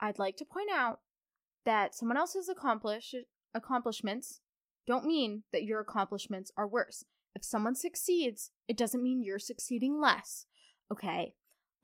[0.00, 1.00] I'd like to point out
[1.64, 3.14] that someone else's accomplish-
[3.54, 4.40] accomplishments
[4.86, 7.04] don't mean that your accomplishments are worse.
[7.34, 10.46] If someone succeeds, it doesn't mean you're succeeding less.
[10.92, 11.34] Okay.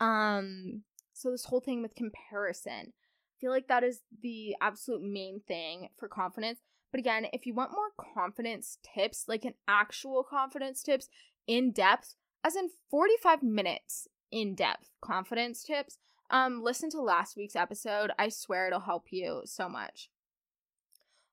[0.01, 0.83] Um
[1.23, 5.89] so this whole thing with comparison, I feel like that is the absolute main thing
[5.99, 6.61] for confidence
[6.93, 11.09] but again, if you want more confidence tips, like an actual confidence tips
[11.47, 15.99] in depth, as in 45 minutes in depth confidence tips,
[16.31, 18.13] um listen to last week's episode.
[18.19, 20.11] I swear it'll help you so much.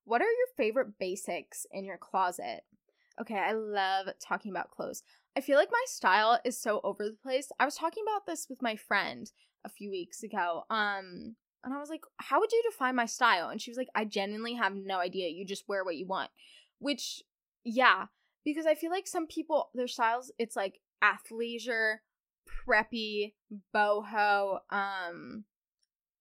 [0.05, 2.61] What are your favorite basics in your closet?
[3.19, 5.03] Okay, I love talking about clothes.
[5.39, 7.49] I feel like my style is so over the place.
[7.61, 9.31] I was talking about this with my friend
[9.63, 10.65] a few weeks ago.
[10.69, 13.47] Um and I was like, How would you define my style?
[13.47, 15.29] And she was like, I genuinely have no idea.
[15.29, 16.29] You just wear what you want.
[16.79, 17.23] Which,
[17.63, 18.07] yeah,
[18.43, 21.99] because I feel like some people, their styles, it's like athleisure,
[22.67, 23.31] preppy,
[23.73, 25.45] boho, um,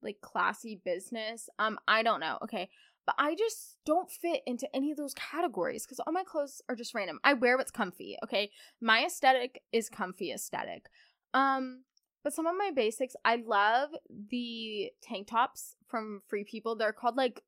[0.01, 1.49] like classy business.
[1.59, 2.39] Um, I don't know.
[2.45, 2.71] Okay.
[3.09, 6.77] But I just don't fit into any of those categories because all my clothes are
[6.77, 7.21] just random.
[7.25, 8.51] I wear what's comfy, okay?
[8.83, 10.91] My aesthetic is comfy aesthetic.
[11.33, 11.85] Um,
[12.23, 13.93] but some of my basics, I love
[14.29, 16.77] the tank tops from Free People.
[16.77, 17.41] They're called like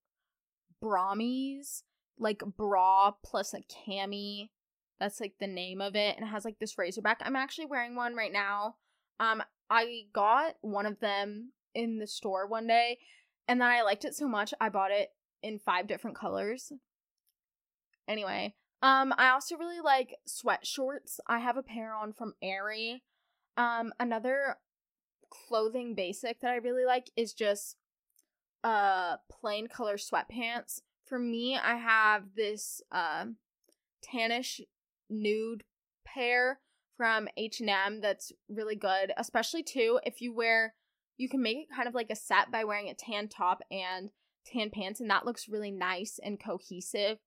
[0.82, 1.82] Bramis,
[2.18, 4.48] like bra plus a cami.
[4.98, 6.16] That's like the name of it.
[6.16, 7.20] And it has like this razorback.
[7.22, 8.76] I'm actually wearing one right now.
[9.18, 12.96] Um, I got one of them in the store one day,
[13.46, 15.10] and then I liked it so much I bought it
[15.42, 16.72] in five different colors.
[18.08, 21.20] Anyway, um, I also really like sweat shorts.
[21.26, 23.02] I have a pair on from Aerie.
[23.56, 24.56] Um, another
[25.30, 27.76] clothing basic that I really like is just
[28.64, 30.80] uh plain color sweatpants.
[31.04, 33.26] For me, I have this uh
[34.02, 34.60] tannish
[35.08, 35.64] nude
[36.04, 36.60] pair
[36.96, 40.74] from H&M that's really good, especially too if you wear
[41.16, 44.10] you can make it kind of like a set by wearing a tan top and
[44.46, 47.18] tan pants and that looks really nice and cohesive.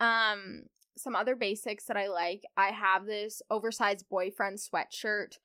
[0.00, 0.64] Um
[0.98, 5.38] some other basics that I like, I have this oversized boyfriend sweatshirt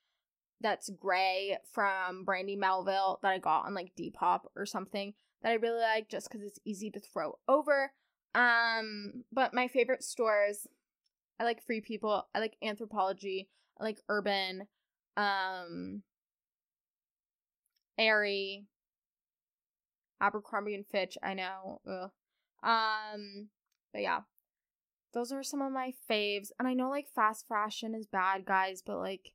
[0.61, 5.55] that's gray from Brandy Melville that I got on like Depop or something that I
[5.55, 7.91] really like just because it's easy to throw over.
[8.33, 10.67] Um, but my favorite stores,
[11.39, 13.47] I like Free People, I like Anthropologie,
[13.79, 14.67] I like Urban,
[15.17, 16.03] um,
[17.97, 18.67] Aerie,
[20.21, 21.17] Abercrombie and Fitch.
[21.23, 22.11] I know, Ugh.
[22.63, 23.49] um,
[23.91, 24.21] but yeah,
[25.13, 26.49] those are some of my faves.
[26.59, 29.33] And I know like fast fashion is bad, guys, but like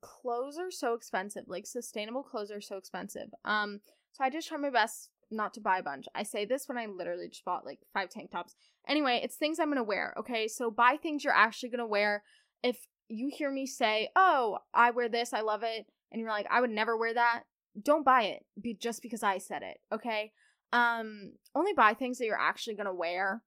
[0.00, 1.44] clothes are so expensive.
[1.46, 3.28] Like sustainable clothes are so expensive.
[3.44, 3.80] Um,
[4.12, 6.06] so I just try my best not to buy a bunch.
[6.14, 8.56] I say this when I literally just bought like five tank tops.
[8.88, 10.14] Anyway, it's things I'm gonna wear.
[10.18, 12.24] Okay, so buy things you're actually gonna wear.
[12.62, 16.46] If you hear me say, "Oh, I wear this, I love it," and you're like,
[16.50, 17.44] "I would never wear that,"
[17.80, 18.44] don't buy it.
[18.60, 19.78] Be just because I said it.
[19.92, 20.32] Okay.
[20.72, 23.42] Um, only buy things that you're actually gonna wear.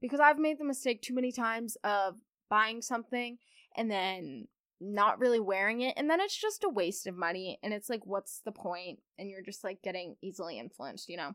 [0.00, 2.16] Because I've made the mistake too many times of
[2.48, 3.38] buying something
[3.76, 4.48] and then
[4.82, 8.04] not really wearing it and then it's just a waste of money and it's like
[8.04, 11.30] what's the point and you're just like getting easily influenced you know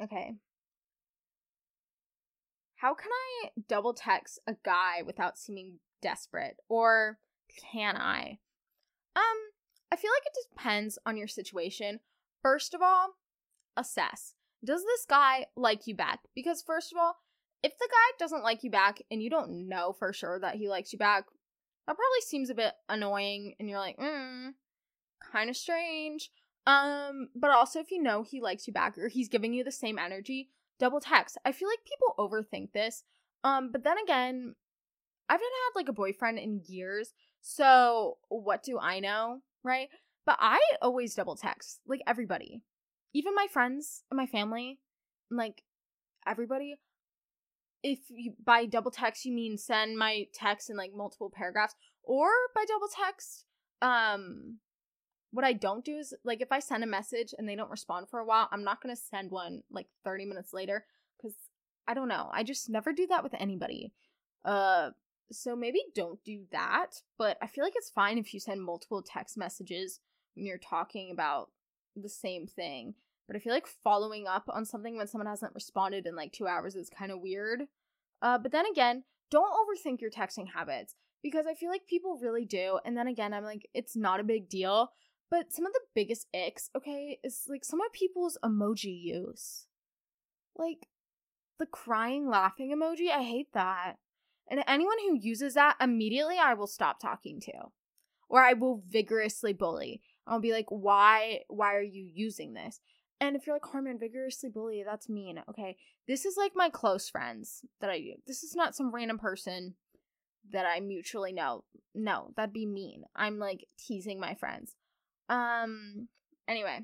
[0.00, 0.32] okay
[2.76, 7.18] how can i double text a guy without seeming desperate or
[7.72, 8.38] can i
[9.16, 9.47] um
[9.92, 12.00] i feel like it depends on your situation
[12.42, 13.14] first of all
[13.76, 14.34] assess
[14.64, 17.16] does this guy like you back because first of all
[17.62, 20.68] if the guy doesn't like you back and you don't know for sure that he
[20.68, 21.24] likes you back
[21.88, 24.50] that probably seems a bit annoying and you're like, mm,
[25.32, 26.30] kind of strange.
[26.66, 29.72] Um, but also if you know he likes you back or he's giving you the
[29.72, 31.38] same energy, double text.
[31.46, 33.04] I feel like people overthink this.
[33.42, 34.54] Um, but then again,
[35.30, 39.88] I haven't had like a boyfriend in years, so what do I know, right?
[40.26, 42.62] But I always double text, like everybody,
[43.14, 44.78] even my friends and my family,
[45.30, 45.62] like
[46.26, 46.76] everybody
[47.82, 52.28] if you by double text you mean send my text in like multiple paragraphs or
[52.54, 53.44] by double text
[53.82, 54.58] um
[55.30, 58.08] what I don't do is like if I send a message and they don't respond
[58.08, 60.86] for a while, I'm not to send one like 30 minutes later
[61.20, 61.34] cuz
[61.86, 62.30] I don't know.
[62.32, 63.92] I just never do that with anybody.
[64.44, 64.90] Uh
[65.30, 69.02] so maybe don't do that, but I feel like it's fine if you send multiple
[69.02, 70.00] text messages
[70.34, 71.50] when you're talking about
[71.94, 72.94] the same thing.
[73.26, 76.46] But I feel like following up on something when someone hasn't responded in like two
[76.46, 77.64] hours is kind of weird.
[78.22, 82.46] Uh, but then again, don't overthink your texting habits because I feel like people really
[82.46, 82.78] do.
[82.84, 84.92] And then again, I'm like, it's not a big deal.
[85.30, 89.66] But some of the biggest icks, okay, is like some of people's emoji use.
[90.56, 90.88] Like
[91.58, 93.96] the crying, laughing emoji, I hate that.
[94.50, 97.52] And anyone who uses that, immediately I will stop talking to.
[98.28, 100.02] Or I will vigorously bully.
[100.26, 102.80] I'll be like, why why are you using this?
[103.20, 105.42] And if you're like, Carmen, vigorously bully, that's mean.
[105.48, 105.76] Okay.
[106.06, 108.16] This is like my close friends that I.
[108.26, 109.74] This is not some random person
[110.52, 111.64] that I mutually know.
[111.94, 113.04] No, that'd be mean.
[113.16, 114.76] I'm like teasing my friends.
[115.28, 116.08] Um
[116.46, 116.80] anyway.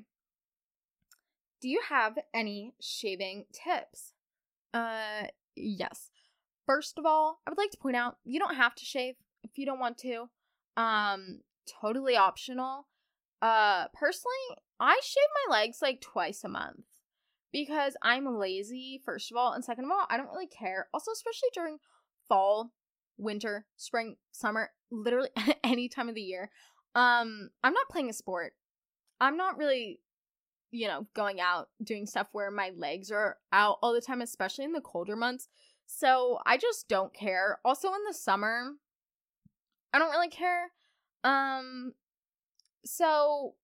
[1.61, 4.13] Do you have any shaving tips?
[4.73, 6.09] Uh yes.
[6.65, 9.57] First of all, I would like to point out you don't have to shave if
[9.57, 10.29] you don't want to.
[10.77, 11.41] Um
[11.81, 12.87] totally optional.
[13.41, 16.85] Uh personally, I shave my legs like twice a month
[17.51, 20.89] because I'm lazy, first of all, and second of all, I don't really care.
[20.93, 21.77] Also, especially during
[22.27, 22.73] fall,
[23.17, 25.29] winter, spring, summer, literally
[25.63, 26.49] any time of the year.
[26.95, 28.53] Um, I'm not playing a sport.
[29.21, 30.01] I'm not really,
[30.71, 34.65] you know, going out doing stuff where my legs are out all the time, especially
[34.65, 35.47] in the colder months.
[35.85, 37.59] So I just don't care.
[37.63, 38.71] Also in the summer,
[39.93, 40.71] I don't really care.
[41.23, 41.93] Um
[42.83, 43.55] so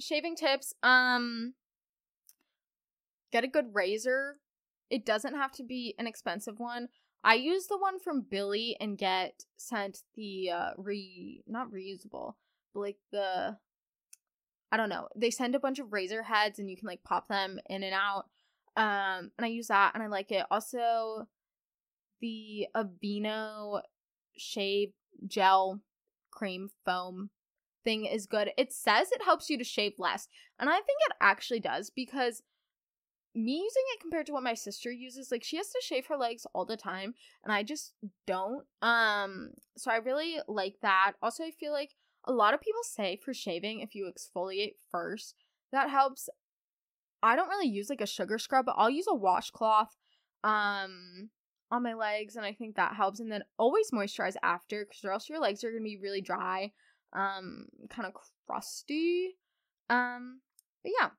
[0.00, 1.54] shaving tips, um
[3.32, 4.36] get a good razor.
[4.90, 6.88] It doesn't have to be an expensive one.
[7.24, 12.34] I use the one from Billie and get sent the uh re not reusable,
[12.72, 13.58] but like the
[14.70, 15.08] I don't know.
[15.16, 17.94] They send a bunch of razor heads and you can like pop them in and
[17.94, 18.26] out.
[18.76, 20.46] Um and I use that and I like it.
[20.50, 21.26] Also
[22.20, 23.82] the Aveeno
[24.36, 24.90] shave
[25.26, 25.80] gel
[26.30, 27.30] cream foam
[27.84, 28.50] thing is good.
[28.56, 32.42] It says it helps you to shave less, and I think it actually does because
[33.34, 36.16] me using it compared to what my sister uses, like she has to shave her
[36.16, 37.14] legs all the time,
[37.44, 37.94] and I just
[38.26, 38.64] don't.
[38.82, 41.12] Um, so I really like that.
[41.22, 41.94] Also, I feel like
[42.24, 45.34] a lot of people say for shaving, if you exfoliate first,
[45.72, 46.28] that helps.
[47.22, 49.96] I don't really use like a sugar scrub, but I'll use a washcloth.
[50.44, 51.30] Um,
[51.70, 55.12] on my legs and I think that helps and then always moisturize after cuz or
[55.12, 56.72] else your legs are to be really dry
[57.12, 58.14] um kind of
[58.46, 59.38] crusty
[59.90, 60.40] um
[60.82, 61.10] but yeah.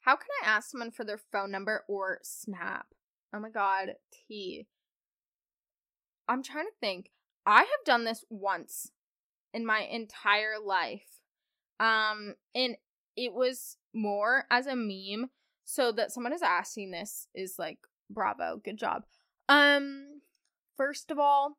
[0.00, 2.86] How can I ask someone for their phone number or snap?
[3.34, 4.68] Oh my god T.
[6.28, 7.10] I'm trying to think.
[7.44, 8.90] I have done this once
[9.54, 11.20] in my entire life
[11.80, 12.76] um and
[13.16, 15.30] it was more as a meme
[15.64, 17.78] so that someone is asking this is like
[18.10, 19.04] bravo good job.
[19.48, 20.20] Um
[20.76, 21.56] first of all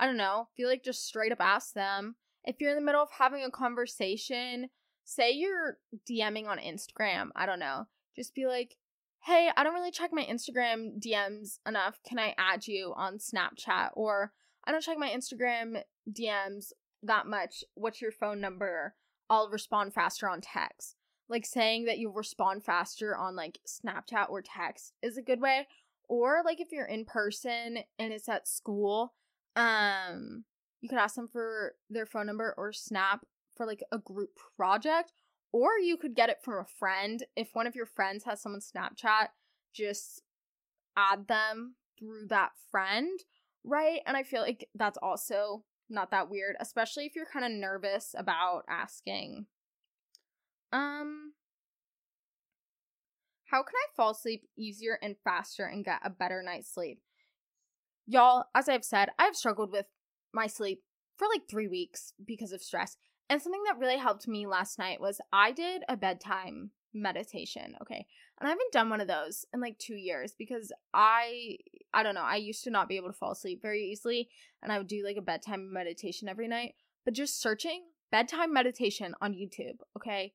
[0.00, 2.16] i don't know feel like just straight up ask them.
[2.44, 4.70] If you're in the middle of having a conversation
[5.04, 5.78] say you're
[6.10, 7.86] dming on instagram i don't know
[8.16, 8.76] just be like
[9.22, 11.98] hey i don't really check my instagram dms enough.
[12.06, 13.90] Can i add you on snapchat?
[13.94, 14.32] Or
[14.64, 17.62] i don't check my instagram dms that much.
[17.74, 18.94] What's your phone number?
[19.30, 20.95] I'll respond faster on text
[21.28, 25.66] like saying that you'll respond faster on like Snapchat or text is a good way.
[26.08, 29.14] Or like if you're in person and it's at school,
[29.56, 30.44] um,
[30.80, 33.24] you could ask them for their phone number or snap
[33.56, 35.12] for like a group project.
[35.52, 37.24] Or you could get it from a friend.
[37.34, 39.28] If one of your friends has someone Snapchat,
[39.74, 40.22] just
[40.96, 43.18] add them through that friend,
[43.64, 44.00] right?
[44.06, 48.14] And I feel like that's also not that weird, especially if you're kind of nervous
[48.16, 49.46] about asking
[50.72, 51.32] um
[53.46, 57.00] how can I fall asleep easier and faster and get a better night's sleep?
[58.06, 59.86] Y'all, as I've said, I've struggled with
[60.32, 60.82] my sleep
[61.16, 62.96] for like 3 weeks because of stress.
[63.28, 68.06] And something that really helped me last night was I did a bedtime meditation, okay?
[68.38, 71.58] And I haven't done one of those in like 2 years because I
[71.94, 74.28] I don't know, I used to not be able to fall asleep very easily
[74.62, 76.74] and I would do like a bedtime meditation every night.
[77.04, 80.32] But just searching bedtime meditation on YouTube, okay?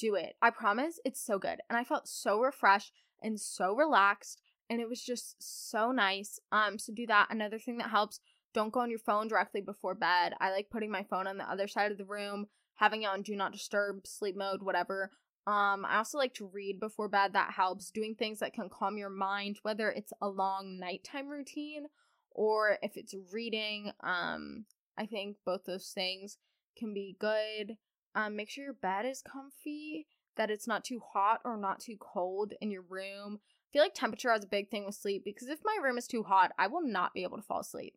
[0.00, 0.34] Do it.
[0.40, 1.60] I promise it's so good.
[1.68, 2.92] And I felt so refreshed
[3.22, 6.38] and so relaxed and it was just so nice.
[6.52, 7.28] Um so do that.
[7.30, 8.20] Another thing that helps,
[8.54, 10.34] don't go on your phone directly before bed.
[10.40, 12.46] I like putting my phone on the other side of the room,
[12.76, 15.10] having it on do not disturb, sleep mode, whatever.
[15.46, 17.32] Um I also like to read before bed.
[17.32, 17.90] That helps.
[17.90, 21.86] Doing things that can calm your mind, whether it's a long nighttime routine
[22.30, 23.92] or if it's reading.
[24.02, 24.64] Um
[24.96, 26.38] I think both those things
[26.76, 27.76] can be good.
[28.14, 30.06] Um, make sure your bed is comfy,
[30.36, 33.38] that it's not too hot or not too cold in your room.
[33.42, 36.06] I feel like temperature has a big thing with sleep because if my room is
[36.06, 37.94] too hot, I will not be able to fall asleep.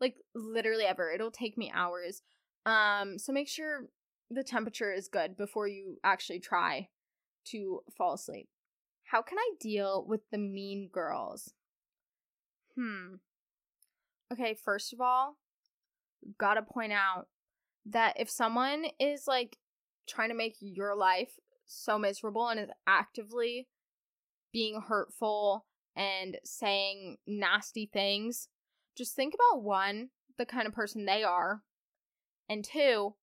[0.00, 1.10] Like literally ever.
[1.10, 2.22] It'll take me hours.
[2.66, 3.86] Um, so make sure
[4.30, 6.88] the temperature is good before you actually try
[7.46, 8.48] to fall asleep.
[9.04, 11.54] How can I deal with the mean girls?
[12.74, 13.14] Hmm.
[14.30, 15.38] Okay, first of all,
[16.36, 17.28] gotta point out
[17.92, 19.56] that if someone is like
[20.08, 23.68] trying to make your life so miserable and is actively
[24.52, 25.66] being hurtful
[25.96, 28.48] and saying nasty things,
[28.96, 31.62] just think about one, the kind of person they are,
[32.48, 33.14] and two,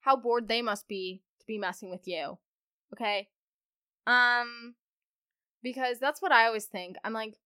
[0.00, 2.38] how bored they must be to be messing with you.
[2.92, 3.28] Okay?
[4.06, 4.74] Um
[5.62, 6.96] because that's what I always think.
[7.04, 7.36] I'm like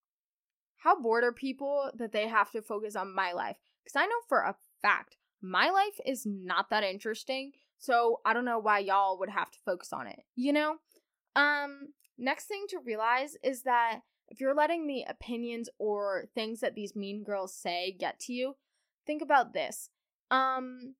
[0.78, 3.56] how bored are people that they have to focus on my life?
[3.84, 8.46] Cuz I know for a fact my life is not that interesting, so I don't
[8.46, 10.20] know why y'all would have to focus on it.
[10.34, 10.76] You know?
[11.36, 16.74] Um next thing to realize is that if you're letting the opinions or things that
[16.74, 18.56] these mean girls say get to you,
[19.06, 19.90] think about this.
[20.30, 20.94] Um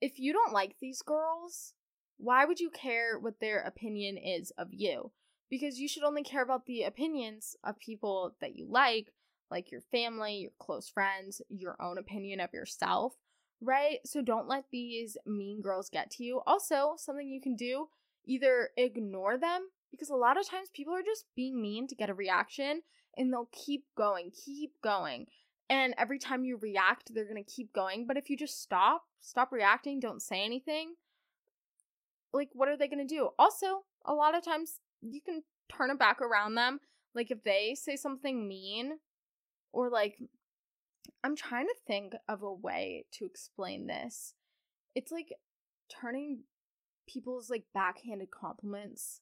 [0.00, 1.74] if you don't like these girls,
[2.16, 5.12] why would you care what their opinion is of you?
[5.50, 9.12] Because you should only care about the opinions of people that you like,
[9.52, 13.14] like your family, your close friends, your own opinion of yourself,
[13.60, 13.98] right?
[14.04, 16.40] So don't let these mean girls get to you.
[16.46, 17.88] Also, something you can do
[18.26, 22.10] either ignore them, because a lot of times people are just being mean to get
[22.10, 22.82] a reaction
[23.16, 25.26] and they'll keep going, keep going
[25.70, 29.04] and every time you react they're going to keep going but if you just stop
[29.20, 30.94] stop reacting don't say anything
[32.32, 35.90] like what are they going to do also a lot of times you can turn
[35.90, 36.80] it back around them
[37.14, 38.98] like if they say something mean
[39.72, 40.18] or like
[41.24, 44.34] i'm trying to think of a way to explain this
[44.94, 45.32] it's like
[45.88, 46.40] turning
[47.06, 49.20] people's like backhanded compliments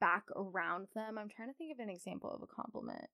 [0.00, 3.08] back around them i'm trying to think of an example of a compliment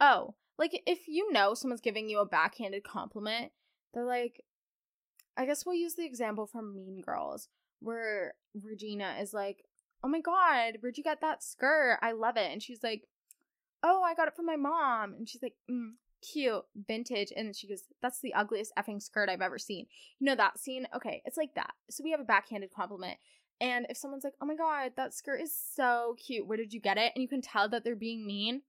[0.00, 3.52] oh like if you know someone's giving you a backhanded compliment,
[3.92, 4.42] they're like
[5.36, 7.48] I guess we'll use the example from Mean Girls
[7.80, 9.64] where Regina is like,
[10.02, 11.98] "Oh my god, where'd you get that skirt?
[12.00, 13.06] I love it." And she's like,
[13.82, 15.92] "Oh, I got it from my mom." And she's like, mm,
[16.22, 19.86] "Cute, vintage." And she goes, "That's the ugliest effing skirt I've ever seen."
[20.18, 20.86] You know that scene?
[20.94, 21.74] Okay, it's like that.
[21.90, 23.18] So we have a backhanded compliment.
[23.60, 26.46] And if someone's like, "Oh my god, that skirt is so cute.
[26.46, 28.62] Where did you get it?" and you can tell that they're being mean.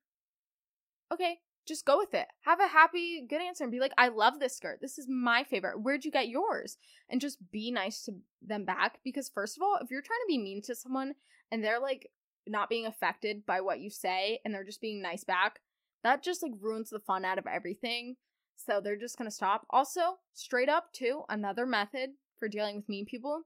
[1.11, 2.27] Okay, just go with it.
[2.41, 4.79] Have a happy, good answer and be like, I love this skirt.
[4.81, 5.81] This is my favorite.
[5.81, 6.77] Where'd you get yours?
[7.09, 8.99] And just be nice to them back.
[9.03, 11.15] Because, first of all, if you're trying to be mean to someone
[11.51, 12.09] and they're like
[12.47, 15.59] not being affected by what you say and they're just being nice back,
[16.07, 18.15] that just like ruins the fun out of everything.
[18.55, 19.65] So they're just gonna stop.
[19.69, 23.43] Also, straight up, too, another method for dealing with mean people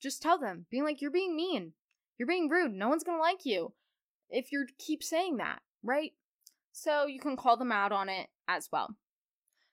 [0.00, 1.72] just tell them, being like, you're being mean.
[2.18, 2.72] You're being rude.
[2.72, 3.72] No one's gonna like you
[4.30, 6.12] if you keep saying that, right?
[6.72, 8.96] So you can call them out on it as well.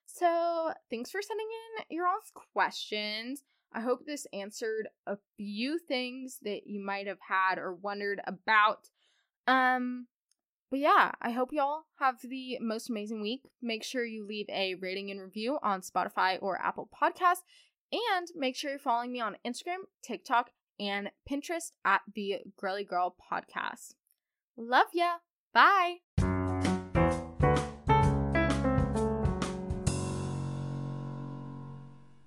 [0.06, 1.46] So thanks for sending
[1.78, 3.42] in your all's questions.
[3.72, 8.88] I hope this answered a few things that you might have had or wondered about.
[9.46, 10.06] Um,
[10.70, 13.42] but yeah, I hope y'all have the most amazing week.
[13.60, 17.42] Make sure you leave a rating and review on Spotify or Apple Podcasts.
[17.92, 23.16] And make sure you're following me on Instagram, TikTok, and Pinterest at the Girly Girl
[23.30, 23.94] Podcast.
[24.56, 25.16] Love ya.
[25.52, 26.29] Bye.